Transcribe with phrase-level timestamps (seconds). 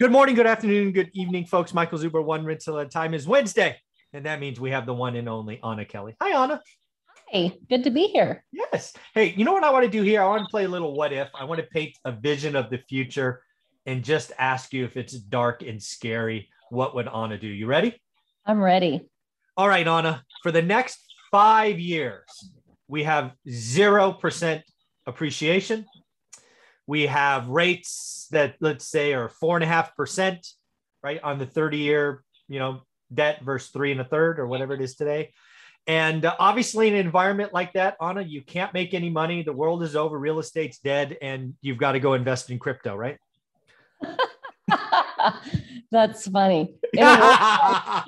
[0.00, 1.74] Good morning, good afternoon, good evening, folks.
[1.74, 3.76] Michael Zuber, one rental at a time is Wednesday.
[4.14, 6.16] And that means we have the one and only Anna Kelly.
[6.22, 6.62] Hi, Anna.
[7.30, 8.42] Hi, good to be here.
[8.50, 8.94] Yes.
[9.12, 10.22] Hey, you know what I want to do here?
[10.22, 11.28] I want to play a little what if.
[11.38, 13.42] I want to paint a vision of the future
[13.84, 17.48] and just ask you if it's dark and scary, what would Anna do?
[17.48, 18.00] You ready?
[18.46, 19.02] I'm ready.
[19.58, 20.24] All right, Anna.
[20.42, 20.98] For the next
[21.30, 22.24] five years,
[22.88, 24.62] we have 0%
[25.06, 25.84] appreciation.
[26.90, 30.44] We have rates that let's say are four and a half percent,
[31.04, 32.82] right, on the 30 year, you know,
[33.14, 35.32] debt versus three and a third or whatever it is today.
[35.86, 39.44] And uh, obviously, in an environment like that, Anna, you can't make any money.
[39.44, 42.96] The world is over, real estate's dead, and you've got to go invest in crypto,
[42.96, 43.18] right?
[45.92, 46.74] That's funny.
[46.98, 48.02] I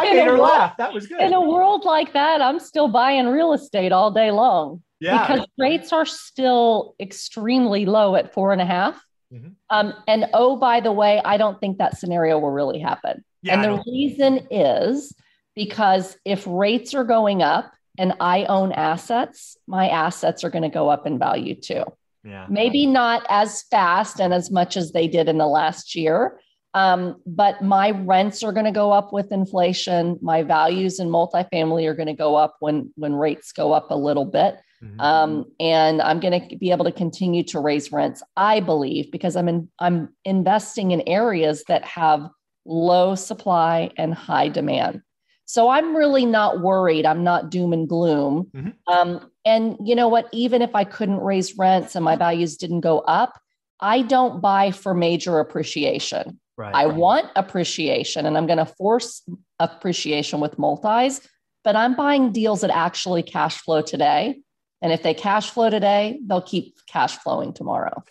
[0.00, 0.78] made her world, laugh.
[0.78, 1.20] That was good.
[1.20, 4.82] In a world like that, I'm still buying real estate all day long.
[5.00, 5.26] Yeah.
[5.26, 9.00] Because rates are still extremely low at four and a half.
[9.32, 9.48] Mm-hmm.
[9.70, 13.24] Um, and oh, by the way, I don't think that scenario will really happen.
[13.42, 15.14] Yeah, and the reason is
[15.54, 20.68] because if rates are going up and I own assets, my assets are going to
[20.68, 21.84] go up in value too.
[22.24, 22.46] Yeah.
[22.48, 26.40] Maybe not as fast and as much as they did in the last year,
[26.74, 30.18] um, but my rents are going to go up with inflation.
[30.20, 33.96] My values in multifamily are going to go up when when rates go up a
[33.96, 34.58] little bit.
[34.82, 35.00] Mm-hmm.
[35.00, 39.34] Um, and I'm going to be able to continue to raise rents, I believe, because
[39.34, 42.28] I'm in, I'm investing in areas that have
[42.64, 45.02] low supply and high demand.
[45.46, 47.06] So I'm really not worried.
[47.06, 48.50] I'm not doom and gloom.
[48.54, 48.92] Mm-hmm.
[48.92, 50.28] Um, and you know what?
[50.32, 53.40] Even if I couldn't raise rents and my values didn't go up,
[53.80, 56.40] I don't buy for major appreciation.
[56.56, 56.74] Right.
[56.74, 59.22] I want appreciation and I'm going to force
[59.60, 61.20] appreciation with multis,
[61.62, 64.40] but I'm buying deals that actually cash flow today.
[64.82, 68.02] And if they cash flow today, they'll keep cash flowing tomorrow.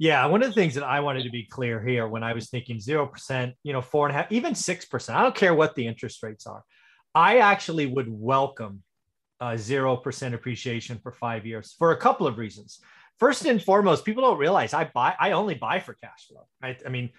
[0.00, 2.48] Yeah, one of the things that I wanted to be clear here when I was
[2.50, 5.18] thinking zero percent, you know, four and a half, even six percent.
[5.18, 6.62] I don't care what the interest rates are.
[7.16, 8.84] I actually would welcome
[9.40, 12.80] uh, zero percent appreciation for five years for a couple of reasons.
[13.18, 15.14] First and foremost, people don't realize I buy.
[15.18, 16.46] I only buy for cash flow.
[16.62, 16.80] Right?
[16.84, 17.10] I mean,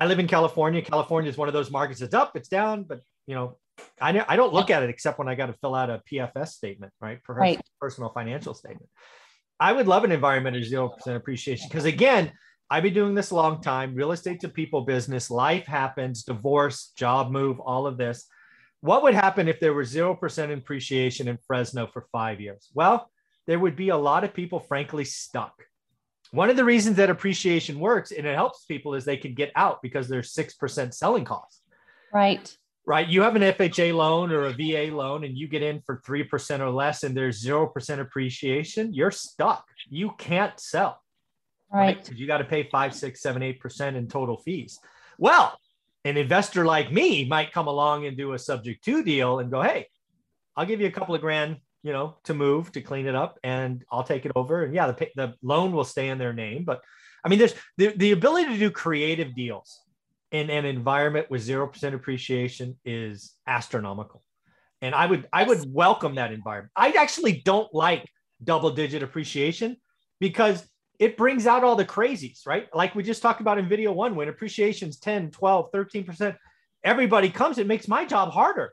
[0.00, 0.82] I live in California.
[0.82, 3.58] California is one of those markets that's up, it's down, but you know,
[4.00, 6.48] I I don't look at it except when I got to fill out a PFS
[6.48, 7.18] statement, right?
[7.24, 7.60] For right.
[7.80, 8.88] personal financial statement.
[9.60, 12.32] I would love an environment of 0% appreciation because, again,
[12.68, 13.94] I've been doing this a long time.
[13.94, 15.30] Real estate's a people business.
[15.30, 18.26] Life happens, divorce, job move, all of this.
[18.80, 22.70] What would happen if there were 0% appreciation in Fresno for five years?
[22.74, 23.08] Well,
[23.46, 25.54] there would be a lot of people, frankly, stuck.
[26.30, 29.52] One of the reasons that appreciation works and it helps people is they can get
[29.54, 31.60] out because there's 6% selling costs.
[32.12, 32.54] Right
[32.84, 33.08] right?
[33.08, 36.60] You have an FHA loan or a VA loan and you get in for 3%
[36.60, 39.66] or less and there's 0% appreciation, you're stuck.
[39.88, 41.00] You can't sell.
[41.72, 41.96] Right.
[41.96, 42.18] Because right?
[42.18, 44.78] you got to pay five, six, seven, eight percent in total fees.
[45.18, 45.56] Well,
[46.04, 49.62] an investor like me might come along and do a subject to deal and go,
[49.62, 49.86] hey,
[50.56, 53.38] I'll give you a couple of grand, you know, to move to clean it up
[53.42, 54.64] and I'll take it over.
[54.64, 56.64] And yeah, the, the loan will stay in their name.
[56.64, 56.80] But
[57.24, 59.80] I mean, there's the, the ability to do creative deals
[60.30, 64.22] in an environment with 0% appreciation is astronomical.
[64.80, 66.72] And I would I would welcome that environment.
[66.74, 68.08] I actually don't like
[68.42, 69.76] double digit appreciation
[70.18, 70.66] because
[70.98, 72.68] it brings out all the crazies, right?
[72.74, 76.36] Like we just talked about in video one, when appreciation's 10, 12, 13%,
[76.84, 78.72] everybody comes, it makes my job harder.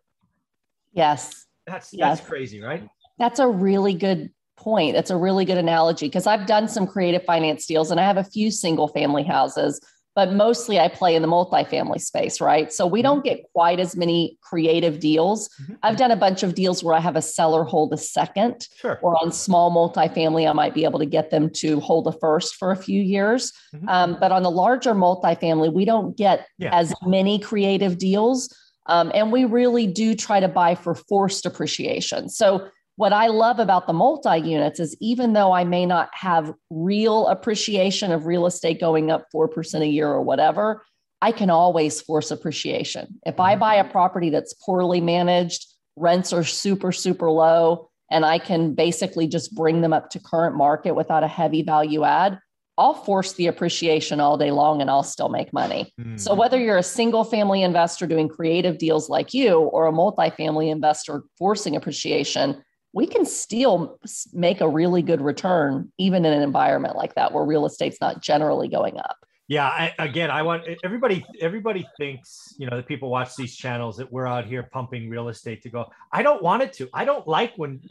[0.93, 1.45] Yes.
[1.67, 2.17] That's yes.
[2.17, 2.87] that's crazy, right?
[3.19, 4.95] That's a really good point.
[4.95, 8.17] It's a really good analogy because I've done some creative finance deals and I have
[8.17, 9.79] a few single family houses
[10.19, 12.73] but mostly I play in the multifamily space, right?
[12.73, 15.47] So we don't get quite as many creative deals.
[15.61, 15.75] Mm-hmm.
[15.83, 18.99] I've done a bunch of deals where I have a seller hold a second, sure.
[19.01, 22.55] or on small multifamily, I might be able to get them to hold a first
[22.55, 23.53] for a few years.
[23.73, 23.87] Mm-hmm.
[23.87, 26.75] Um, but on the larger multifamily, we don't get yeah.
[26.75, 28.53] as many creative deals.
[28.87, 32.27] Um, and we really do try to buy for forced appreciation.
[32.27, 32.67] So
[32.99, 37.27] what I love about the multi units is even though I may not have real
[37.27, 40.83] appreciation of real estate going up 4% a year or whatever,
[41.21, 43.17] I can always force appreciation.
[43.25, 45.65] If I buy a property that's poorly managed,
[45.95, 50.57] rents are super, super low, and I can basically just bring them up to current
[50.57, 52.37] market without a heavy value add,
[52.77, 55.93] I'll force the appreciation all day long and I'll still make money.
[56.01, 56.19] Mm.
[56.19, 60.69] So, whether you're a single family investor doing creative deals like you or a multifamily
[60.69, 62.61] investor forcing appreciation,
[62.93, 63.99] we can still
[64.33, 68.21] make a really good return even in an environment like that where real estate's not
[68.21, 69.17] generally going up.
[69.47, 73.97] Yeah I, again i want everybody everybody thinks you know that people watch these channels
[73.97, 75.91] that we're out here pumping real estate to go.
[76.11, 76.89] I don't want it to.
[76.93, 77.81] I don't like when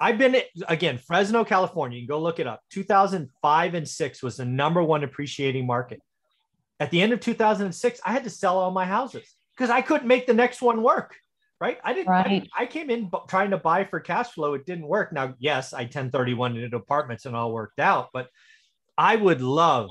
[0.00, 2.62] i've been again fresno california you can go look it up.
[2.70, 6.00] 2005 and 6 was the number one appreciating market.
[6.80, 9.24] At the end of 2006, I had to sell all my houses
[9.56, 11.14] because I couldn't make the next one work.
[11.60, 11.78] Right.
[11.84, 12.48] I didn't, right.
[12.56, 14.54] I, I, came in trying to buy for cash flow.
[14.54, 15.12] It didn't work.
[15.12, 18.28] Now, yes, I 1031 into apartments and all worked out, but
[18.98, 19.88] I would love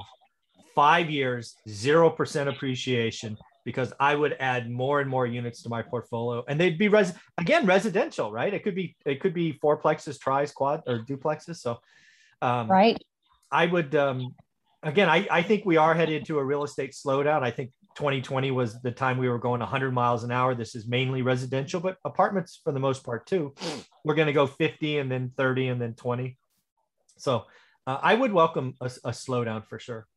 [0.75, 6.43] five years, 0% appreciation because I would add more and more units to my portfolio
[6.47, 8.53] and they'd be res again, residential, right?
[8.53, 11.57] It could be, it could be fourplexes, tries, quad or duplexes.
[11.57, 11.79] So,
[12.41, 13.01] um, right.
[13.51, 14.35] I would, um,
[14.81, 17.41] again, I, I think we are headed to a real estate slowdown.
[17.41, 20.55] I think 2020 was the time we were going 100 miles an hour.
[20.55, 23.53] This is mainly residential, but apartments for the most part too.
[24.03, 26.37] We're going to go 50 and then 30 and then 20.
[27.17, 27.45] So
[27.85, 30.07] uh, I would welcome a, a slowdown for sure.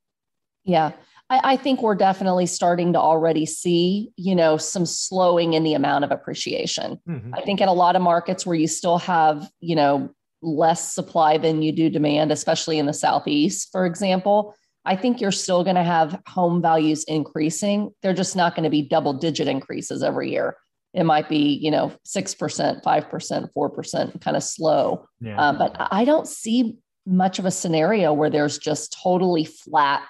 [0.64, 0.92] Yeah.
[1.30, 5.74] I, I, think we're definitely starting to already see, you know, some slowing in the
[5.74, 7.00] amount of appreciation.
[7.08, 7.34] Mm-hmm.
[7.34, 10.10] I think in a lot of markets where you still have, you know,
[10.42, 14.54] less supply than you do demand, especially in the Southeast, for example,
[14.86, 17.90] I think you're still going to have home values increasing.
[18.02, 20.56] They're just not going to be double digit increases every year.
[20.94, 25.06] It might be, you know, 6%, 5%, 4%, kind of slow.
[25.20, 25.36] Yeah.
[25.36, 30.06] Um, but I don't see much of a scenario where there's just totally flat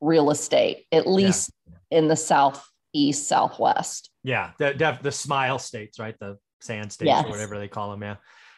[0.00, 1.98] real estate, at least yeah.
[1.98, 4.10] in the southeast, southwest.
[4.22, 6.16] Yeah, the, the smile states, right?
[6.18, 7.24] The sand states yes.
[7.24, 8.02] or whatever they call them.
[8.02, 8.16] Yeah.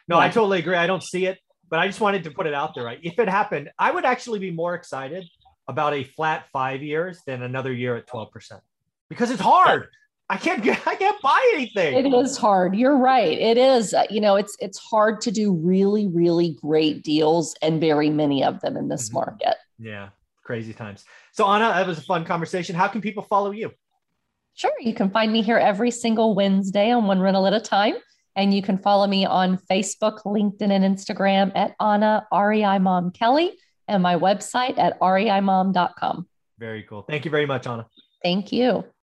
[0.08, 0.26] No, yeah.
[0.26, 0.76] I totally agree.
[0.76, 2.84] I don't see it, but I just wanted to put it out there.
[2.84, 3.00] Right?
[3.02, 5.28] If it happened, I would actually be more excited
[5.68, 8.60] about a flat five years than another year at 12%
[9.08, 9.88] because it's hard.
[10.30, 11.94] I can't get, I can't buy anything.
[11.94, 12.74] It is hard.
[12.74, 13.38] You're right.
[13.38, 13.94] It is.
[13.94, 18.44] Uh, you know, it's it's hard to do really really great deals and very many
[18.44, 19.16] of them in this mm-hmm.
[19.16, 19.56] market.
[19.78, 20.10] Yeah,
[20.42, 21.04] crazy times.
[21.32, 22.76] So Anna, that was a fun conversation.
[22.76, 23.70] How can people follow you?
[24.54, 27.94] Sure, you can find me here every single Wednesday on One Rental at a Time.
[28.36, 33.56] And you can follow me on Facebook, LinkedIn, and Instagram at Anna REI Mom Kelly
[33.88, 36.28] and my website at reimom.com.
[36.58, 37.02] Very cool.
[37.02, 37.86] Thank you very much, Anna.
[38.22, 38.84] Thank you.